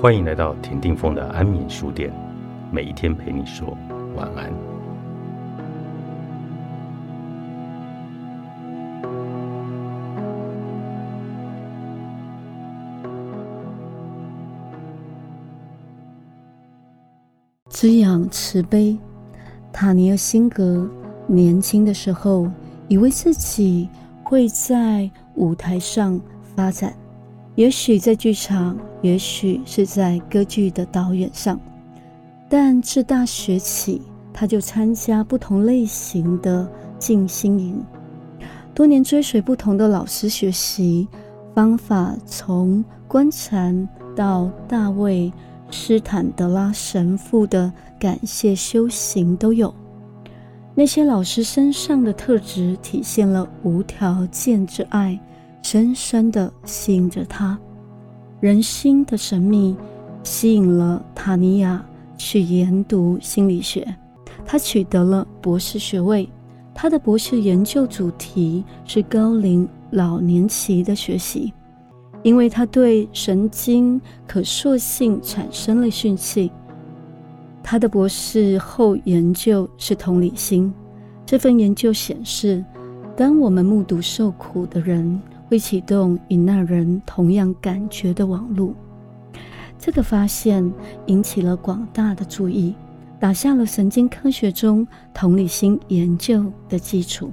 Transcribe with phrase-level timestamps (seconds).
[0.00, 2.10] 欢迎来到田定峰的安眠书店，
[2.72, 3.76] 每一天陪你说
[4.16, 4.50] 晚安。
[17.68, 18.96] 滋养慈悲，
[19.70, 20.88] 塔尼尔辛格
[21.26, 22.50] 年轻的时候，
[22.88, 23.86] 以为自己
[24.24, 26.18] 会在舞台上
[26.56, 26.99] 发展。
[27.60, 31.60] 也许在剧场，也许是在歌剧的导演上，
[32.48, 34.00] 但自大学起，
[34.32, 36.66] 他就参加不同类型的
[36.98, 37.84] 静心营，
[38.74, 41.06] 多年追随不同的老师学习
[41.54, 43.86] 方法，从观禅
[44.16, 45.30] 到大卫
[45.70, 49.74] 斯坦德拉神父的感谢修行都有。
[50.74, 55.20] 那些老师身上的特质，体现了无条件之爱。
[55.62, 57.56] 深深的吸引着他，
[58.40, 59.76] 人心的神秘
[60.24, 61.84] 吸引了塔尼亚
[62.18, 63.86] 去研读心理学。
[64.44, 66.28] 他取得了博士学位，
[66.74, 71.52] 他的博士研究主题是高龄老年期的学习，
[72.24, 76.50] 因为他对神经可塑性产生了兴趣。
[77.62, 80.72] 他的博士后研究是同理心。
[81.24, 82.64] 这份研究显示，
[83.16, 85.20] 当我们目睹受苦的人。
[85.50, 88.72] 会启动与那人同样感觉的网络。
[89.76, 90.72] 这个发现
[91.06, 92.72] 引起了广大的注意，
[93.18, 97.32] 打下了神经科学中同理心研究的基础。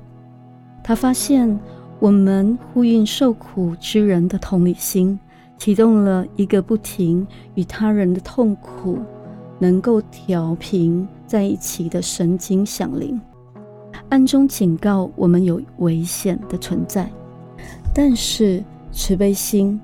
[0.83, 1.59] 他发现，
[1.99, 5.19] 我们呼应受苦之人的同理心，
[5.59, 8.97] 启动了一个不停与他人的痛苦
[9.59, 13.21] 能够调频在一起的神经响铃，
[14.09, 17.07] 暗中警告我们有危险的存在。
[17.99, 19.81] 但是慈悲心，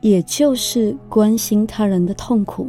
[0.00, 2.68] 也就是关心他人的痛苦，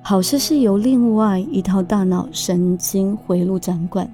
[0.00, 4.08] 好似是由另外一套大脑神经回路掌管，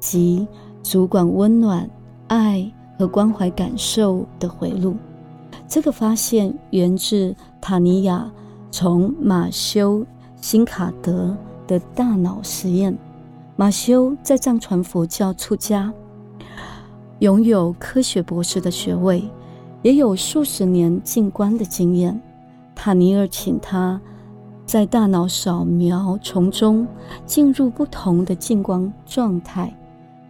[0.00, 0.44] 即
[0.82, 1.88] 主管温暖、
[2.26, 2.68] 爱
[2.98, 4.96] 和关怀感受的回路。
[5.68, 8.28] 这个发现源自塔尼亚
[8.72, 10.04] 从马修
[10.40, 11.36] 辛卡德
[11.68, 12.98] 的大脑实验。
[13.54, 15.92] 马修在藏传佛教出家。
[17.20, 19.24] 拥有科学博士的学位，
[19.80, 22.20] 也有数十年静观的经验。
[22.74, 23.98] 塔尼尔请他
[24.66, 26.86] 在大脑扫描从中
[27.24, 29.74] 进入不同的静观状态。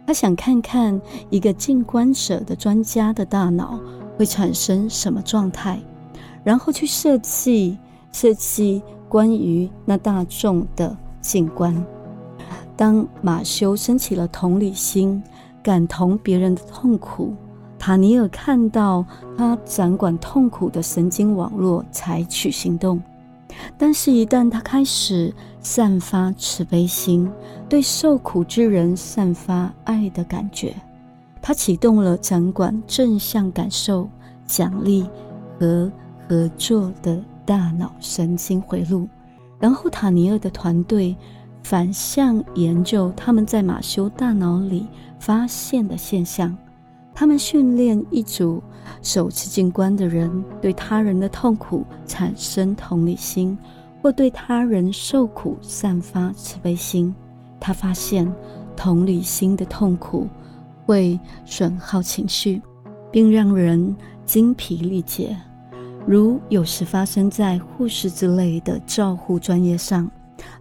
[0.05, 3.77] 他想看看一个静观者的专家的大脑
[4.17, 5.77] 会产生什么状态，
[6.41, 7.77] 然后去设计
[8.13, 11.85] 设计关于那大众的静观。
[12.77, 15.21] 当马修升起了同理心。
[15.67, 17.35] 感同别人的痛苦，
[17.77, 19.05] 塔尼尔看到
[19.37, 23.01] 他掌管痛苦的神经网络，采取行动。
[23.77, 27.29] 但是，一旦他开始散发慈悲心，
[27.67, 30.73] 对受苦之人散发爱的感觉，
[31.41, 34.07] 他启动了掌管正向感受、
[34.45, 35.05] 奖励
[35.59, 35.91] 和
[36.29, 39.05] 合作的大脑神经回路。
[39.59, 41.13] 然后，塔尼尔的团队
[41.63, 44.87] 反向研究他们在马修大脑里。
[45.19, 46.55] 发现的现象，
[47.11, 48.61] 他们训练一组
[49.01, 50.31] 首次进关的人
[50.61, 53.57] 对他人的痛苦产生同理心，
[53.99, 57.13] 或对他人受苦散发慈悲心。
[57.59, 58.31] 他发现
[58.75, 60.27] 同理心的痛苦
[60.85, 62.61] 会损耗情绪，
[63.11, 65.35] 并让人精疲力竭，
[66.05, 70.07] 如有时发生在护士之类的照护专业上。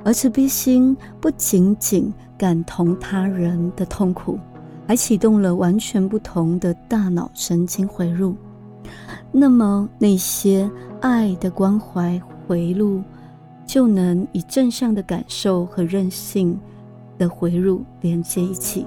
[0.04, 4.38] 而慈悲心不仅仅感同他人的痛苦，
[4.87, 8.37] 还启动了完全不同的大脑神经回路。
[9.32, 10.70] 那么，那些
[11.00, 13.03] 爱的关怀回路
[13.66, 16.58] 就能以正向的感受和韧性
[17.19, 18.87] 的回路连接一起。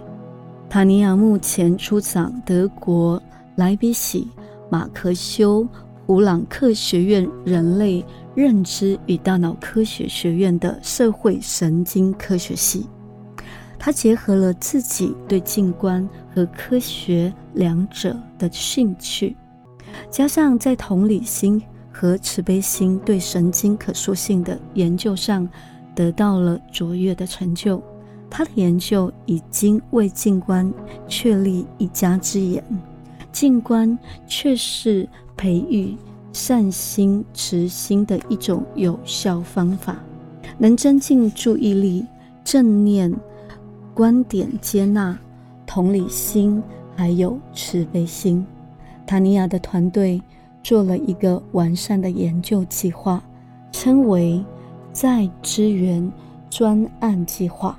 [0.69, 3.21] 塔尼亚目前出场德国
[3.55, 4.27] 莱比锡
[4.69, 5.67] 马克修
[6.09, 8.03] 普朗克学院人类。
[8.33, 12.87] 认知与大脑科学学院的社会神经科学系，
[13.77, 19.35] 他结合了自己对静观和科学两者的兴趣，
[20.09, 21.61] 加上在同理心
[21.91, 25.47] 和慈悲心对神经可塑性的研究上
[25.93, 27.83] 得到了卓越的成就。
[28.29, 30.71] 他的研究已经为静观
[31.07, 32.63] 确立一家之言。
[33.31, 33.97] 静观
[34.27, 35.95] 却是培育。
[36.31, 39.97] 善心、慈心的一种有效方法，
[40.59, 42.05] 能增进注意力、
[42.43, 43.11] 正念、
[43.95, 45.17] 观点接纳、
[45.65, 46.61] 同理心，
[46.95, 48.45] 还有慈悲心。
[49.07, 50.21] 塔尼亚的团队
[50.61, 53.21] 做了一个完善的研究计划，
[53.71, 54.45] 称为
[54.93, 56.09] 再支援
[56.47, 57.77] 专案计划，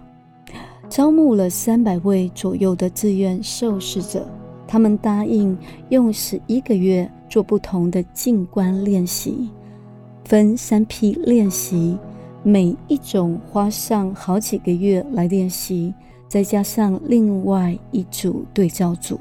[0.88, 4.28] 招募了三百位左右的志愿受试者。
[4.70, 5.58] 他们答应
[5.88, 9.50] 用十一个月做不同的静观练习，
[10.24, 11.98] 分三批练习，
[12.44, 15.92] 每一种花上好几个月来练习，
[16.28, 19.18] 再加上另外一组对照组，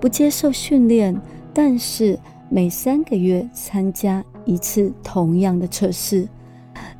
[0.00, 1.14] 不接受训练，
[1.52, 6.26] 但是每三个月参加一次同样的测试。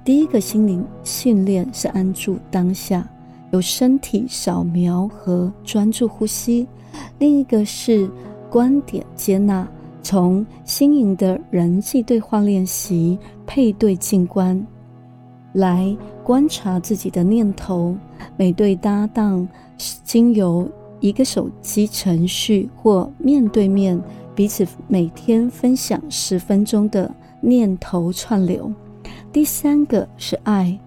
[0.05, 3.09] 第一个心灵训练是安住当下，
[3.53, 6.67] 有身体扫描和专注呼吸。
[7.19, 8.11] 另一个是
[8.51, 9.67] 观点接纳，
[10.03, 14.65] 从新颖的人际对话练习配对静观，
[15.53, 17.97] 来观察自己的念头。
[18.37, 19.47] 每对搭档
[20.05, 20.67] 经由
[21.01, 24.01] 一个手机程序或面对面
[24.35, 28.73] 彼此每天分享十分钟的念头串流。
[29.33, 30.79] 第三个是爱，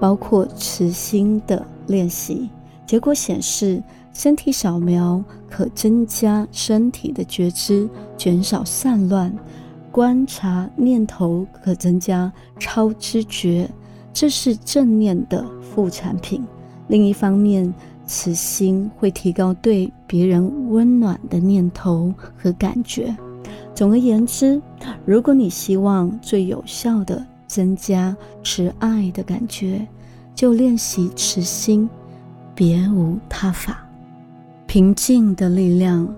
[0.00, 2.48] 包括慈心的练习。
[2.86, 3.82] 结果显示。
[4.14, 9.30] 身体扫描可增加身体的觉知，减少散乱；
[9.92, 13.70] 观察念头可增加超知觉，
[14.12, 16.44] 这是正念的副产品。
[16.88, 17.72] 另一方面，
[18.06, 23.16] 慈心会提高对别人温暖的念头和感觉。
[23.72, 24.60] 总而言之，
[25.04, 29.86] 如果你希望最有效的增加慈爱的感觉，
[30.38, 31.90] 就练习持心，
[32.54, 33.84] 别无他法。
[34.68, 36.08] 平静的力量，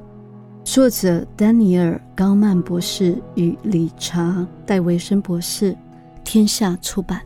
[0.63, 4.33] 作者丹尼尔·高曼博士与理查·
[4.67, 5.75] 戴维森博士，
[6.23, 7.23] 天下出版。